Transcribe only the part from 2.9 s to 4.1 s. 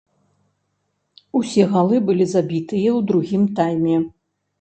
ў другім тайме.